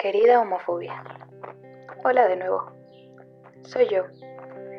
[0.00, 1.04] Querida homofobia.
[2.04, 2.72] Hola de nuevo.
[3.64, 4.04] Soy yo,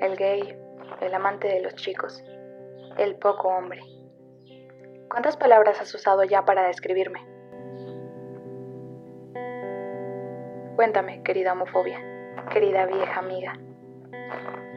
[0.01, 0.57] el gay,
[0.99, 2.23] el amante de los chicos,
[2.97, 3.81] el poco hombre.
[5.11, 7.19] ¿Cuántas palabras has usado ya para describirme?
[10.75, 11.99] Cuéntame, querida homofobia,
[12.51, 13.53] querida vieja amiga.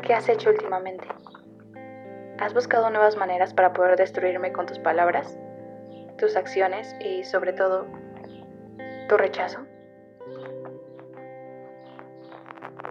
[0.03, 1.09] ¿Qué has hecho últimamente?
[2.39, 5.39] ¿Has buscado nuevas maneras para poder destruirme con tus palabras,
[6.19, 7.87] tus acciones y, sobre todo,
[9.09, 9.64] tu rechazo?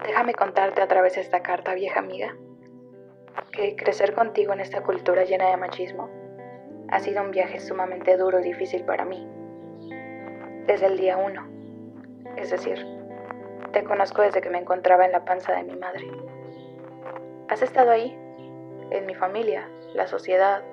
[0.03, 2.35] Déjame contarte a través de esta carta, vieja amiga,
[3.51, 6.09] que crecer contigo en esta cultura llena de machismo
[6.89, 9.25] ha sido un viaje sumamente duro y difícil para mí.
[10.67, 11.47] Desde el día uno.
[12.35, 12.85] Es decir,
[13.71, 16.05] te conozco desde que me encontraba en la panza de mi madre.
[17.49, 18.17] Has estado ahí,
[18.91, 20.63] en mi familia, la sociedad,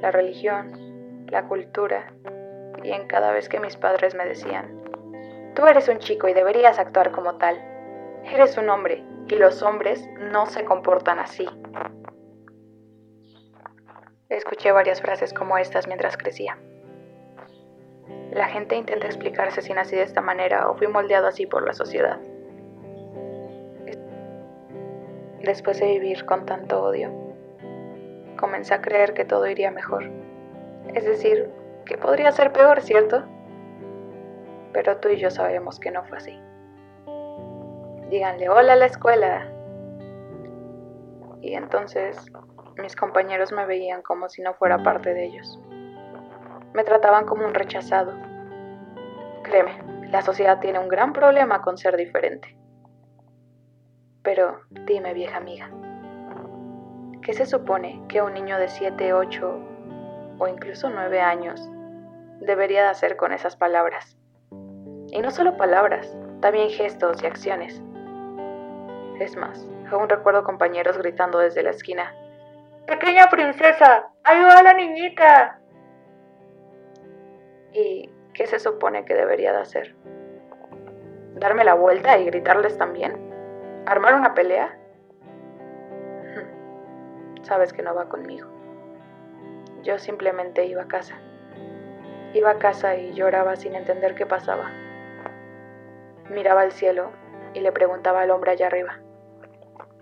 [0.00, 2.12] la religión, la cultura,
[2.82, 4.80] y en cada vez que mis padres me decían,
[5.54, 7.69] tú eres un chico y deberías actuar como tal.
[8.24, 11.46] Eres un hombre y los hombres no se comportan así.
[14.28, 16.58] Escuché varias frases como estas mientras crecía.
[18.32, 21.72] La gente intenta explicarse si nací de esta manera o fui moldeado así por la
[21.72, 22.20] sociedad.
[25.42, 27.10] Después de vivir con tanto odio,
[28.38, 30.08] comencé a creer que todo iría mejor.
[30.94, 31.50] Es decir,
[31.86, 33.24] que podría ser peor, ¿cierto?
[34.72, 36.40] Pero tú y yo sabemos que no fue así
[38.10, 39.46] díganle hola a la escuela.
[41.40, 42.26] Y entonces
[42.76, 45.60] mis compañeros me veían como si no fuera parte de ellos.
[46.74, 48.12] Me trataban como un rechazado.
[49.44, 52.56] Créeme, la sociedad tiene un gran problema con ser diferente.
[54.22, 55.70] Pero dime, vieja amiga,
[57.22, 59.60] ¿qué se supone que un niño de 7, 8
[60.38, 61.70] o incluso 9 años
[62.40, 64.18] debería de hacer con esas palabras?
[65.12, 67.82] Y no solo palabras, también gestos y acciones.
[69.20, 72.14] Es más, aún recuerdo compañeros gritando desde la esquina.
[72.86, 75.60] Pequeña princesa, ayuda a la niñita.
[77.74, 79.94] ¿Y qué se supone que debería de hacer?
[81.34, 83.14] ¿Darme la vuelta y gritarles también?
[83.84, 84.78] ¿Armar una pelea?
[87.42, 88.48] Sabes que no va conmigo.
[89.82, 91.16] Yo simplemente iba a casa.
[92.32, 94.70] Iba a casa y lloraba sin entender qué pasaba.
[96.30, 97.10] Miraba al cielo
[97.52, 98.98] y le preguntaba al hombre allá arriba.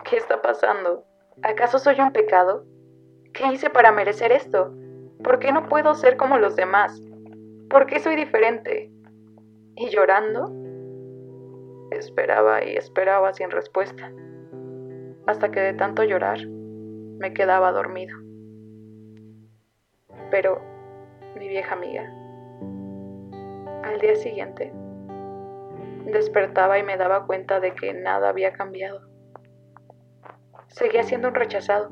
[0.08, 1.04] ¿Qué está pasando?
[1.42, 2.64] ¿Acaso soy un pecado?
[3.34, 4.72] ¿Qué hice para merecer esto?
[5.22, 7.02] ¿Por qué no puedo ser como los demás?
[7.69, 8.91] ¿Por qué soy diferente?
[9.76, 10.50] Y llorando,
[11.91, 14.10] esperaba y esperaba sin respuesta,
[15.26, 18.16] hasta que de tanto llorar me quedaba dormido.
[20.30, 20.62] Pero,
[21.36, 22.10] mi vieja amiga,
[23.82, 24.72] al día siguiente,
[26.06, 29.07] despertaba y me daba cuenta de que nada había cambiado
[30.68, 31.90] seguía siendo un rechazado.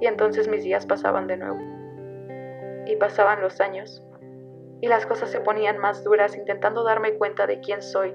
[0.00, 1.58] Y entonces mis días pasaban de nuevo.
[2.86, 4.02] Y pasaban los años.
[4.80, 8.12] Y las cosas se ponían más duras intentando darme cuenta de quién soy.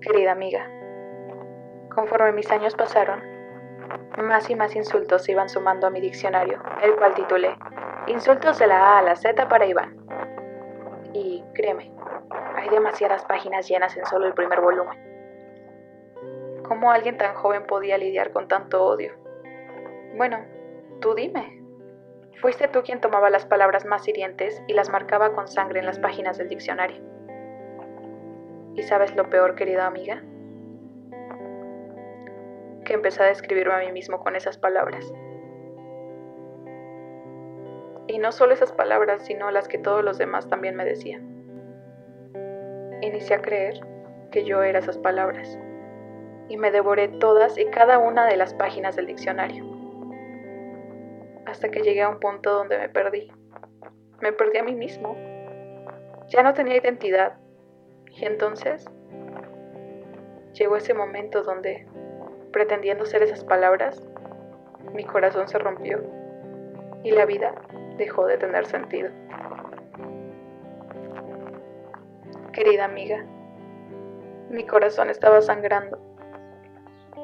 [0.00, 0.70] Querida amiga,
[1.94, 3.20] conforme mis años pasaron,
[4.22, 7.56] más y más insultos se iban sumando a mi diccionario, el cual titulé
[8.06, 9.96] Insultos de la A a la Z para Iván.
[11.12, 11.90] Y créeme,
[12.56, 14.98] hay demasiadas páginas llenas en solo el primer volumen.
[16.66, 19.12] ¿Cómo alguien tan joven podía lidiar con tanto odio?
[20.16, 20.38] Bueno,
[21.00, 21.62] tú dime.
[22.40, 25.98] Fuiste tú quien tomaba las palabras más hirientes y las marcaba con sangre en las
[25.98, 27.02] páginas del diccionario.
[28.74, 30.22] ¿Y sabes lo peor, querida amiga?
[32.84, 35.12] Que empecé a describirme a mí mismo con esas palabras.
[38.06, 41.35] Y no solo esas palabras, sino las que todos los demás también me decían.
[43.06, 43.78] Inicié a creer
[44.32, 45.56] que yo era esas palabras
[46.48, 49.64] y me devoré todas y cada una de las páginas del diccionario.
[51.44, 53.30] Hasta que llegué a un punto donde me perdí.
[54.20, 55.16] Me perdí a mí mismo.
[56.30, 57.36] Ya no tenía identidad.
[58.10, 58.84] Y entonces
[60.54, 61.86] llegó ese momento donde,
[62.50, 64.02] pretendiendo ser esas palabras,
[64.92, 66.02] mi corazón se rompió
[67.04, 67.54] y la vida
[67.98, 69.10] dejó de tener sentido
[72.56, 73.22] querida amiga.
[74.48, 75.98] Mi corazón estaba sangrando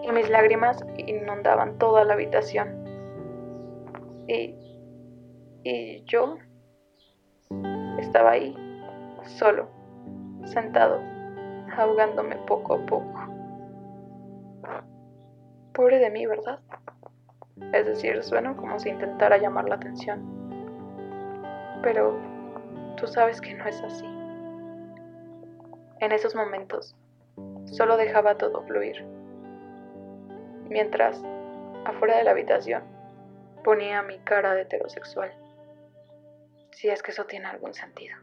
[0.02, 2.84] y mis lágrimas inundaban toda la habitación.
[4.28, 4.54] Y,
[5.64, 6.36] y yo
[7.98, 8.54] estaba ahí,
[9.24, 9.68] solo,
[10.44, 11.00] sentado,
[11.78, 13.14] ahogándome poco a poco.
[15.72, 16.60] Pobre de mí, ¿verdad?
[17.72, 20.20] Es decir, suena como si intentara llamar la atención.
[21.82, 22.18] Pero
[22.96, 24.21] tú sabes que no es así.
[26.02, 26.96] En esos momentos,
[27.64, 29.04] solo dejaba todo fluir.
[30.68, 31.22] Mientras,
[31.84, 32.82] afuera de la habitación,
[33.62, 35.32] ponía mi cara de heterosexual.
[36.72, 38.16] Si es que eso tiene algún sentido.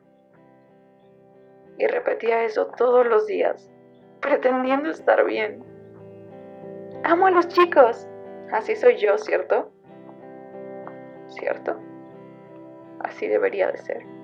[1.78, 3.72] Y repetía eso todos los días,
[4.20, 5.64] pretendiendo estar bien.
[7.06, 8.06] Amo a los chicos.
[8.52, 9.72] Así soy yo, ¿cierto?
[11.28, 11.80] ¿Cierto?
[13.00, 14.19] Así debería de ser.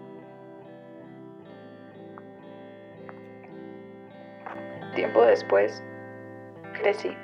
[5.06, 5.84] Tiempo después,
[6.82, 7.16] crecí.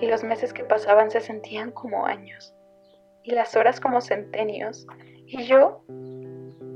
[0.00, 2.54] Y los meses que pasaban se sentían como años.
[3.22, 4.86] Y las horas como centenios.
[5.26, 5.82] Y yo,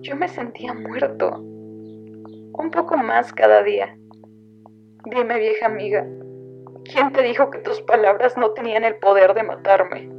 [0.03, 1.39] yo me sentía muerto.
[1.39, 3.97] Un poco más cada día.
[5.06, 6.06] Dime, vieja amiga,
[6.85, 10.11] ¿quién te dijo que tus palabras no tenían el poder de matarme?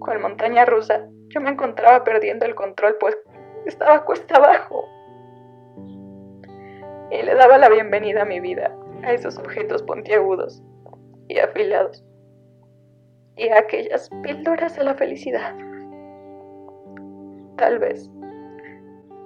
[0.00, 3.16] Con montaña rusa, yo me encontraba perdiendo el control, pues
[3.64, 4.86] estaba cuesta abajo.
[7.10, 10.62] Y le daba la bienvenida a mi vida, a esos objetos pontiagudos
[11.28, 12.04] y afilados,
[13.36, 15.56] y a aquellas píldoras de la felicidad.
[17.56, 18.10] Tal vez,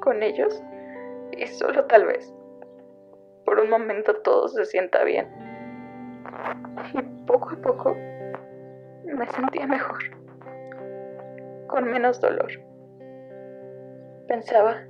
[0.00, 0.62] con ellos,
[1.36, 2.34] y solo tal vez,
[3.44, 5.28] por un momento todo se sienta bien.
[6.94, 7.96] Y poco a poco
[9.04, 9.98] me sentía mejor
[11.74, 12.52] con menos dolor.
[14.28, 14.84] Pensaba,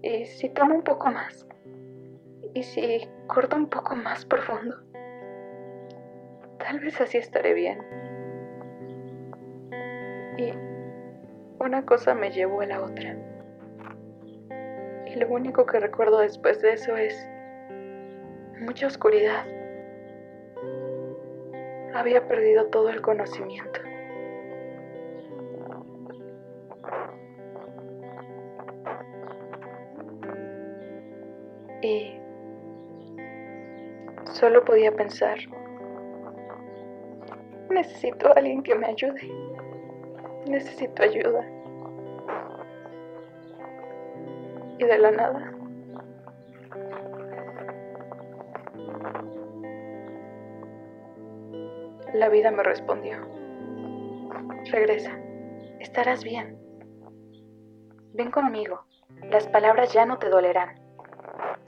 [0.00, 1.44] ¿y si tomo un poco más?
[2.54, 4.76] ¿Y si corto un poco más profundo?
[6.58, 7.78] Tal vez así estaré bien.
[10.36, 10.52] Y
[11.62, 13.16] una cosa me llevó a la otra.
[15.06, 17.14] Y lo único que recuerdo después de eso es
[18.58, 19.44] mucha oscuridad.
[21.94, 23.80] Había perdido todo el conocimiento.
[31.82, 32.19] y
[34.32, 35.38] solo podía pensar,
[37.68, 39.30] necesito a alguien que me ayude,
[40.46, 41.44] necesito ayuda.
[44.78, 45.52] Y de la nada,
[52.14, 53.18] la vida me respondió,
[54.70, 55.18] regresa,
[55.80, 56.58] estarás bien,
[58.14, 58.84] ven conmigo,
[59.30, 60.80] las palabras ya no te dolerán.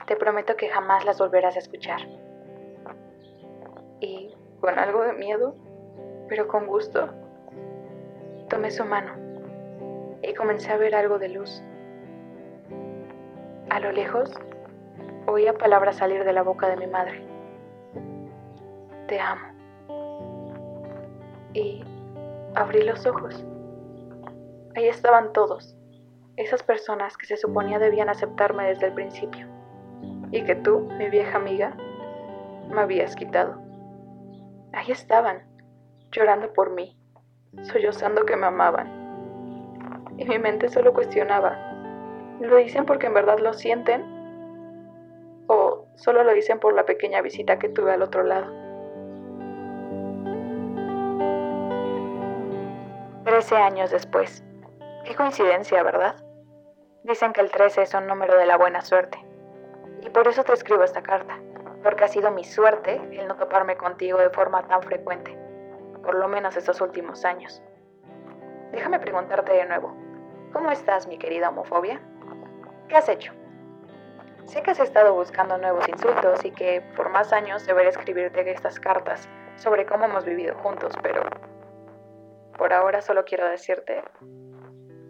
[0.06, 2.00] Te prometo que jamás las volverás a escuchar.
[4.62, 5.56] Con algo de miedo,
[6.29, 7.09] pero con gusto,
[8.49, 9.12] tomé su mano
[10.23, 11.62] y comencé a ver algo de luz.
[13.70, 14.32] A lo lejos,
[15.26, 17.26] oía palabras salir de la boca de mi madre.
[19.09, 19.49] Te amo.
[21.55, 21.85] Y
[22.55, 23.44] abrí los ojos.
[24.76, 25.76] Ahí estaban todos,
[26.37, 29.47] esas personas que se suponía debían aceptarme desde el principio
[30.31, 31.76] y que tú, mi vieja amiga,
[32.70, 33.62] me habías quitado.
[34.72, 35.42] Ahí estaban,
[36.10, 36.96] llorando por mí,
[37.62, 38.88] sollozando que me amaban.
[40.16, 41.58] Y mi mente solo cuestionaba,
[42.40, 44.02] ¿lo dicen porque en verdad lo sienten?
[45.46, 48.50] ¿O solo lo dicen por la pequeña visita que tuve al otro lado?
[53.24, 54.42] Trece años después.
[55.04, 56.16] Qué coincidencia, ¿verdad?
[57.05, 59.19] Dicen que el 13 es un número de la buena suerte.
[60.02, 61.38] Y por eso te escribo esta carta,
[61.82, 65.36] porque ha sido mi suerte el no toparme contigo de forma tan frecuente,
[66.03, 67.62] por lo menos estos últimos años.
[68.72, 69.94] Déjame preguntarte de nuevo,
[70.53, 72.01] ¿cómo estás, mi querida homofobia?
[72.89, 73.32] ¿Qué has hecho?
[74.44, 78.81] Sé que has estado buscando nuevos insultos y que por más años deberé escribirte estas
[78.81, 81.22] cartas sobre cómo hemos vivido juntos, pero
[82.58, 84.03] por ahora solo quiero decirte,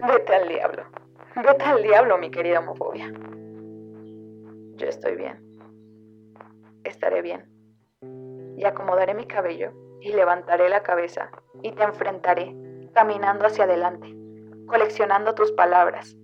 [0.06, 0.84] vete al diablo.
[1.34, 3.10] Vete al diablo, mi querida homofobia.
[4.76, 5.51] Yo estoy bien.
[6.84, 7.48] Estaré bien.
[8.56, 11.30] Y acomodaré mi cabello y levantaré la cabeza
[11.62, 12.54] y te enfrentaré
[12.92, 14.14] caminando hacia adelante,
[14.66, 16.16] coleccionando tus palabras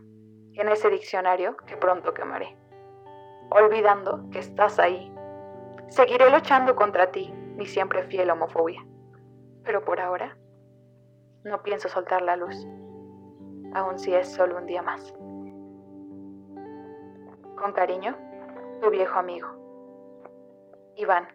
[0.54, 2.56] en ese diccionario que pronto quemaré,
[3.50, 5.12] olvidando que estás ahí.
[5.88, 8.84] Seguiré luchando contra ti, mi siempre fiel homofobia.
[9.64, 10.36] Pero por ahora,
[11.44, 12.66] no pienso soltar la luz,
[13.74, 15.14] aun si es solo un día más.
[17.56, 18.16] Con cariño,
[18.80, 19.48] tu viejo amigo.
[20.98, 21.28] Iván,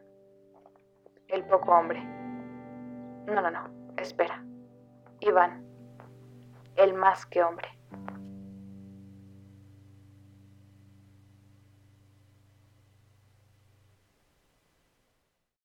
[1.30, 2.04] el poco hombre.
[2.04, 4.44] No, no, no, espera.
[5.22, 5.66] Iván,
[6.76, 7.70] el más que hombre.